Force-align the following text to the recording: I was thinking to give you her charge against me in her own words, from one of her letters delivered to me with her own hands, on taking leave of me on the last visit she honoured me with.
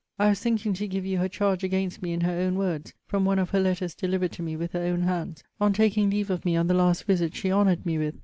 I 0.17 0.29
was 0.29 0.39
thinking 0.39 0.73
to 0.73 0.87
give 0.87 1.05
you 1.05 1.19
her 1.19 1.29
charge 1.29 1.63
against 1.63 2.01
me 2.01 2.11
in 2.11 2.21
her 2.21 2.31
own 2.31 2.55
words, 2.55 2.95
from 3.05 3.23
one 3.23 3.37
of 3.37 3.51
her 3.51 3.59
letters 3.59 3.93
delivered 3.93 4.31
to 4.31 4.41
me 4.41 4.55
with 4.57 4.71
her 4.71 4.81
own 4.81 5.01
hands, 5.03 5.43
on 5.59 5.73
taking 5.73 6.09
leave 6.09 6.31
of 6.31 6.43
me 6.43 6.55
on 6.55 6.65
the 6.65 6.73
last 6.73 7.03
visit 7.03 7.35
she 7.35 7.51
honoured 7.51 7.85
me 7.85 7.99
with. 7.99 8.15